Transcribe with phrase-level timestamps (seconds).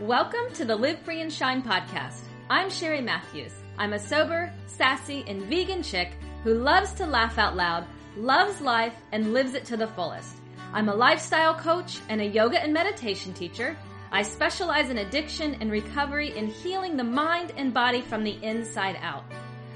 [0.00, 2.22] Welcome to the Live Free and Shine podcast.
[2.48, 3.52] I'm Sherry Matthews.
[3.76, 6.12] I'm a sober, sassy, and vegan chick
[6.42, 7.84] who loves to laugh out loud,
[8.16, 10.36] loves life, and lives it to the fullest.
[10.72, 13.76] I'm a lifestyle coach and a yoga and meditation teacher.
[14.10, 18.96] I specialize in addiction and recovery in healing the mind and body from the inside
[19.02, 19.24] out.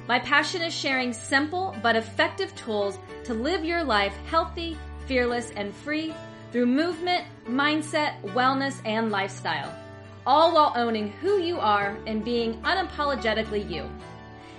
[0.08, 5.74] My passion is sharing simple but effective tools to live your life healthy, fearless, and
[5.74, 6.14] free
[6.50, 9.83] through movement, mindset, wellness, and lifestyle
[10.26, 13.88] all while owning who you are and being unapologetically you.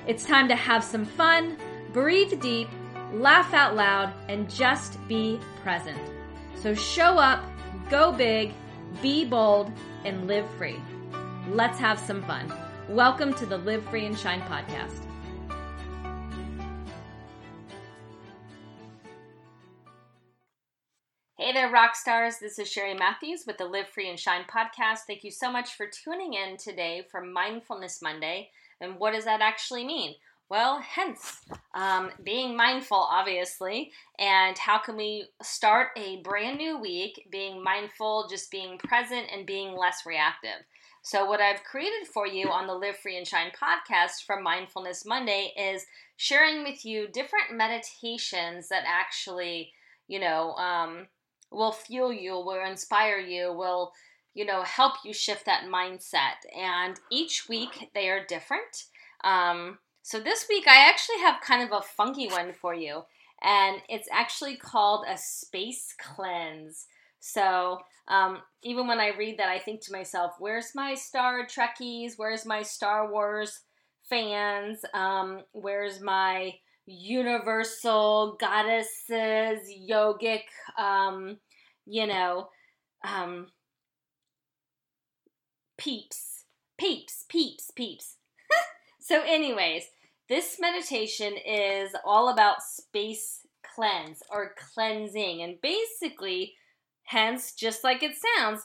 [0.05, 1.57] It's time to have some fun,
[1.91, 2.67] breathe deep,
[3.13, 5.99] laugh out loud, and just be present.
[6.55, 7.43] So show up,
[7.89, 8.53] go big,
[9.01, 9.71] be bold,
[10.03, 10.79] and live free.
[11.49, 12.53] Let's have some fun.
[12.87, 15.04] Welcome to the Live Free and Shine podcast.
[21.55, 22.37] There, rock stars.
[22.37, 25.03] This is Sherry Matthews with the Live Free and Shine podcast.
[25.07, 28.49] Thank you so much for tuning in today for Mindfulness Monday.
[28.81, 30.15] And what does that actually mean?
[30.49, 37.25] Well, hence um, being mindful, obviously, and how can we start a brand new week
[37.31, 40.65] being mindful, just being present, and being less reactive.
[41.03, 45.05] So, what I've created for you on the Live Free and Shine podcast from Mindfulness
[45.05, 45.85] Monday is
[46.17, 49.71] sharing with you different meditations that actually,
[50.09, 51.07] you know, um,
[51.55, 53.93] will fuel you, will inspire you, will,
[54.33, 56.43] you know, help you shift that mindset.
[56.55, 58.85] And each week they are different.
[59.23, 63.03] Um, so this week I actually have kind of a funky one for you.
[63.41, 66.87] And it's actually called a space cleanse.
[67.19, 72.13] So um, even when I read that, I think to myself, where's my Star Trekkies?
[72.17, 73.61] Where's my Star Wars
[74.03, 74.85] fans?
[74.93, 76.53] Um, where's my
[76.85, 79.59] universal goddesses,
[79.89, 80.43] yogic,
[80.77, 81.37] um,
[81.85, 82.49] you know,
[83.03, 83.47] um,
[85.77, 86.45] peeps,
[86.77, 88.17] peeps, peeps, peeps.
[88.99, 89.83] so, anyways,
[90.27, 93.41] this meditation is all about space
[93.75, 96.53] cleanse or cleansing, and basically,
[97.03, 98.61] hence, just like it sounds,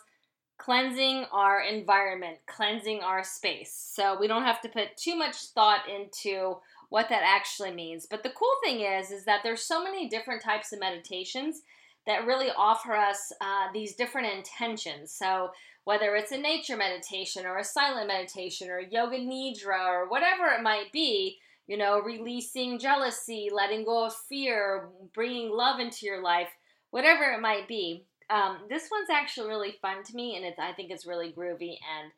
[0.60, 3.72] cleansing our environment, cleansing our space.
[3.72, 6.58] So we don't have to put too much thought into
[6.90, 8.06] what that actually means.
[8.08, 11.62] But the cool thing is, is that there's so many different types of meditations
[12.10, 15.12] that really offer us uh, these different intentions.
[15.12, 15.50] So
[15.84, 20.62] whether it's a nature meditation or a silent meditation or yoga nidra or whatever it
[20.62, 21.38] might be,
[21.68, 26.48] you know, releasing jealousy, letting go of fear, bringing love into your life,
[26.90, 28.04] whatever it might be.
[28.28, 32.10] Um, this one's actually really fun to me, and I think it's really groovy and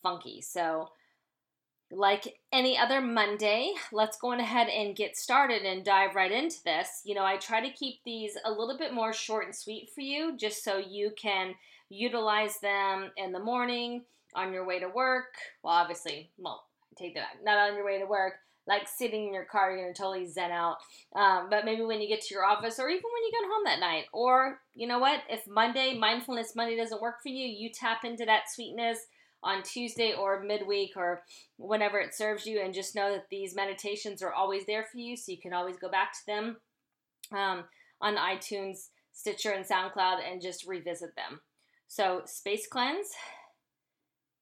[0.00, 0.40] funky.
[0.40, 0.90] So
[1.90, 6.62] like any other Monday, let's go on ahead and get started and dive right into
[6.64, 7.02] this.
[7.04, 10.00] You know, I try to keep these a little bit more short and sweet for
[10.00, 11.54] you just so you can
[11.88, 14.02] utilize them in the morning,
[14.34, 15.34] on your way to work.
[15.62, 16.64] Well, obviously, well,
[16.96, 17.44] take that back.
[17.44, 18.34] Not on your way to work,
[18.66, 20.76] like sitting in your car, you're gonna totally zen out.
[21.14, 23.64] Um, but maybe when you get to your office, or even when you get home
[23.64, 25.22] that night, or you know what?
[25.28, 28.98] If Monday, Mindfulness Monday doesn't work for you, you tap into that sweetness
[29.42, 31.22] on Tuesday or midweek or
[31.56, 32.60] whenever it serves you.
[32.60, 35.76] And just know that these meditations are always there for you, so you can always
[35.76, 36.56] go back to them
[37.32, 37.64] um,
[38.00, 41.40] on iTunes, Stitcher, and SoundCloud and just revisit them.
[41.88, 43.08] So, Space Cleanse,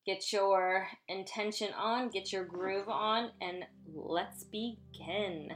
[0.05, 5.51] get your intention on, get your groove on, and let's begin.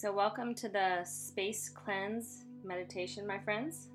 [0.00, 3.88] So, welcome to the Space Cleanse meditation, my friends.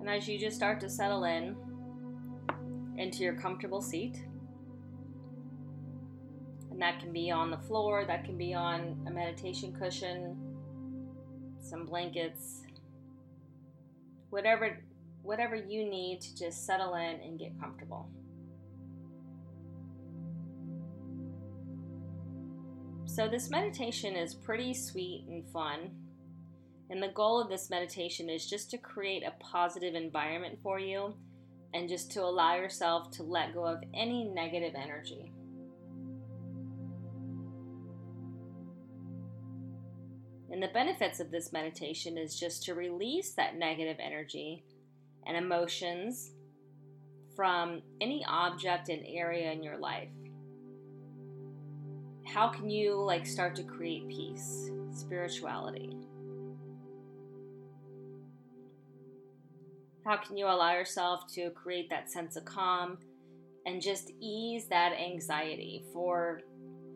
[0.00, 1.54] And as you just start to settle in
[2.96, 4.24] into your comfortable seat,
[6.72, 10.36] and that can be on the floor, that can be on a meditation cushion,
[11.60, 12.62] some blankets,
[14.30, 14.82] whatever
[15.22, 18.10] whatever you need to just settle in and get comfortable.
[23.14, 25.90] So, this meditation is pretty sweet and fun.
[26.88, 31.14] And the goal of this meditation is just to create a positive environment for you
[31.74, 35.30] and just to allow yourself to let go of any negative energy.
[40.50, 44.64] And the benefits of this meditation is just to release that negative energy
[45.26, 46.30] and emotions
[47.36, 50.08] from any object and area in your life
[52.32, 55.94] how can you like start to create peace, spirituality?
[60.04, 62.98] How can you allow yourself to create that sense of calm
[63.66, 66.40] and just ease that anxiety for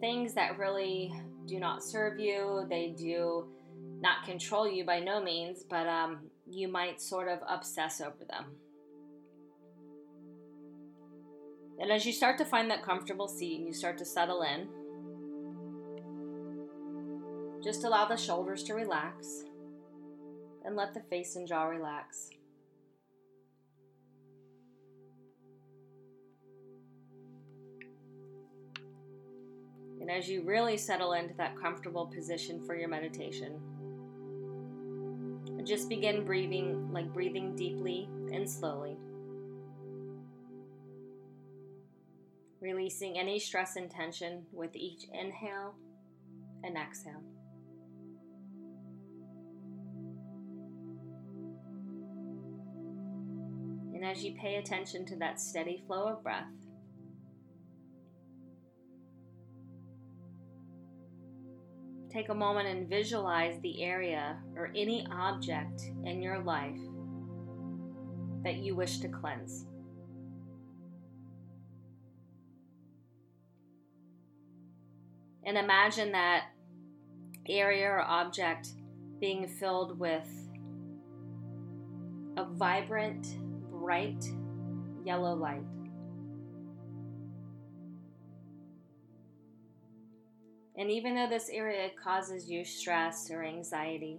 [0.00, 1.12] things that really
[1.44, 2.66] do not serve you?
[2.70, 3.48] They do
[4.00, 8.46] not control you by no means, but um, you might sort of obsess over them.
[11.78, 14.66] And as you start to find that comfortable seat and you start to settle in,
[17.66, 19.42] just allow the shoulders to relax
[20.64, 22.30] and let the face and jaw relax.
[30.00, 33.58] And as you really settle into that comfortable position for your meditation,
[35.64, 38.96] just begin breathing, like breathing deeply and slowly.
[42.60, 45.74] Releasing any stress and tension with each inhale
[46.62, 47.24] and exhale.
[53.96, 56.44] And as you pay attention to that steady flow of breath,
[62.10, 66.78] take a moment and visualize the area or any object in your life
[68.44, 69.64] that you wish to cleanse.
[75.46, 76.48] And imagine that
[77.48, 78.68] area or object
[79.20, 80.28] being filled with
[82.36, 83.26] a vibrant,
[83.86, 84.24] bright
[85.04, 85.62] yellow light.
[90.76, 94.18] And even though this area causes you stress or anxiety,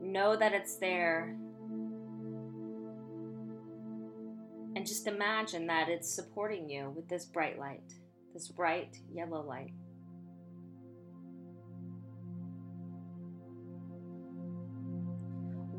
[0.00, 1.36] know that it's there.
[4.74, 7.92] And just imagine that it's supporting you with this bright light,
[8.32, 9.74] this bright yellow light.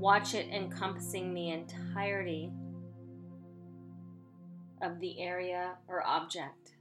[0.03, 2.51] Watch it encompassing the entirety
[4.81, 6.73] of the area or object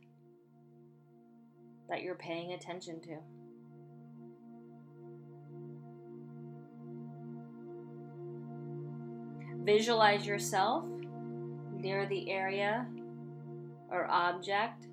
[1.88, 3.18] that you're paying attention to.
[9.62, 10.84] Visualize yourself
[11.76, 12.88] near the area
[13.88, 14.88] or object,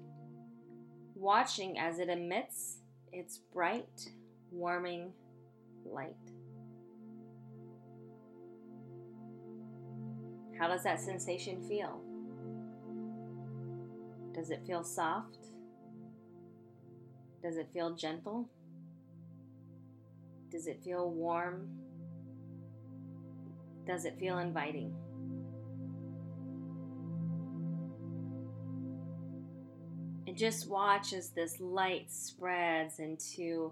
[1.16, 2.78] watching as it emits
[3.12, 4.12] its bright,
[4.52, 5.14] warming
[5.84, 6.39] light.
[10.60, 12.02] How does that sensation feel?
[14.34, 15.38] Does it feel soft?
[17.42, 18.50] Does it feel gentle?
[20.52, 21.70] Does it feel warm?
[23.88, 24.94] Does it feel inviting?
[30.28, 33.72] And just watch as this light spreads into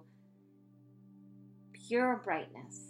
[1.74, 2.87] pure brightness.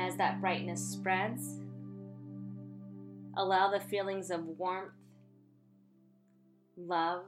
[0.00, 1.60] And as that brightness spreads,
[3.36, 4.94] Allow the feelings of warmth,
[6.74, 7.24] love,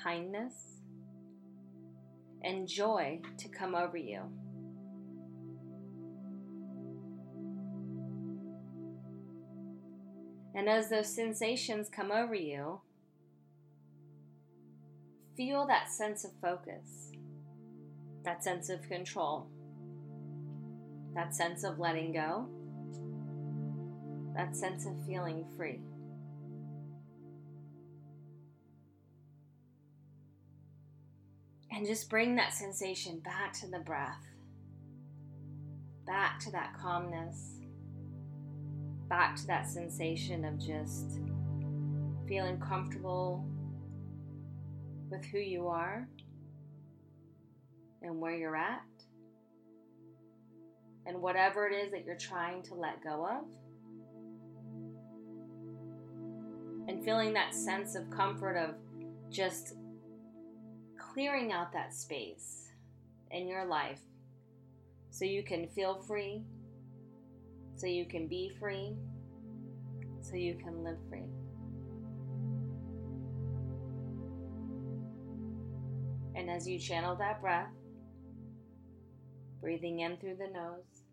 [0.00, 0.54] kindness,
[2.40, 4.20] and joy to come over you.
[10.54, 12.80] And as those sensations come over you,
[15.36, 17.10] feel that sense of focus,
[18.24, 19.48] that sense of control,
[21.14, 22.46] that sense of letting go.
[24.34, 25.80] That sense of feeling free.
[31.70, 34.24] And just bring that sensation back to the breath,
[36.06, 37.60] back to that calmness,
[39.08, 41.18] back to that sensation of just
[42.28, 43.44] feeling comfortable
[45.10, 46.08] with who you are
[48.02, 48.82] and where you're at,
[51.06, 53.44] and whatever it is that you're trying to let go of.
[56.88, 58.74] and feeling that sense of comfort of
[59.30, 59.74] just
[60.98, 62.72] clearing out that space
[63.30, 64.00] in your life
[65.10, 66.42] so you can feel free,
[67.76, 68.94] so you can be free,
[70.22, 71.28] so you can live free.
[76.34, 77.72] And as you channel that breath,
[79.62, 81.04] breathing in through the nose,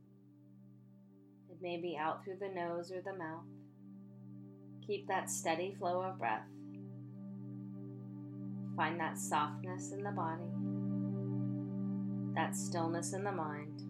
[1.52, 3.46] it may be out through the nose or the mouth.
[4.86, 6.48] Keep that steady flow of breath.
[8.76, 10.50] Find that softness in the body,
[12.34, 13.84] that stillness in the mind,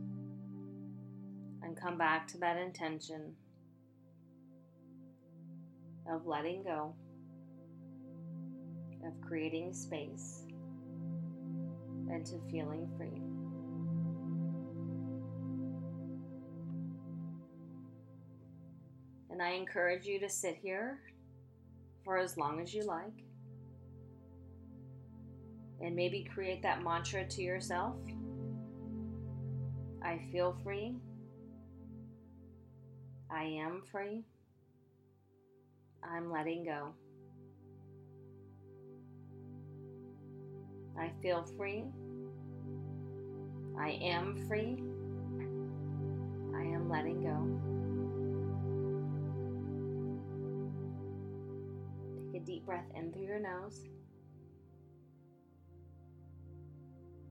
[1.63, 3.34] and come back to that intention
[6.12, 6.94] of letting go
[9.06, 10.44] of creating space
[12.10, 13.29] and to feeling free.
[19.39, 21.00] And I encourage you to sit here
[22.03, 23.24] for as long as you like.
[25.79, 27.96] And maybe create that mantra to yourself
[30.03, 30.96] I feel free.
[33.31, 34.25] I am free.
[36.03, 36.93] I'm letting go.
[41.00, 41.86] I feel free.
[43.79, 44.84] I am free.
[52.70, 53.82] Breath in through your nose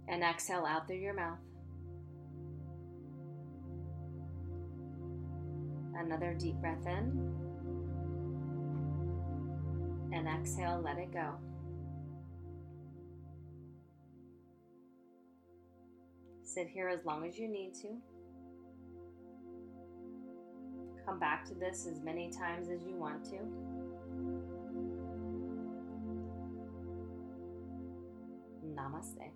[0.08, 1.38] and exhale out through your mouth.
[5.94, 7.32] Another deep breath in
[10.12, 11.34] and exhale, let it go.
[16.42, 17.96] Sit here as long as you need to.
[21.06, 23.77] Come back to this as many times as you want to.
[28.78, 29.32] Namaste.